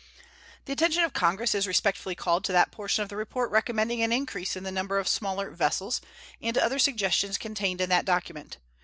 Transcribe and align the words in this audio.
The 0.65 0.73
attention 0.73 1.03
of 1.03 1.13
Congress 1.13 1.53
is 1.53 1.67
respectfully 1.67 2.15
called 2.15 2.43
to 2.45 2.51
that 2.53 2.71
portion 2.71 3.03
of 3.03 3.09
the 3.09 3.15
report 3.15 3.51
recommending 3.51 4.01
an 4.01 4.11
increase 4.11 4.55
in 4.55 4.63
the 4.63 4.71
number 4.71 4.97
of 4.97 5.07
smaller 5.07 5.51
vessels, 5.51 6.01
and 6.41 6.55
to 6.55 6.65
other 6.65 6.79
suggestions 6.79 7.37
contained 7.37 7.81
in 7.81 7.89
that 7.89 8.05
document. 8.05 8.57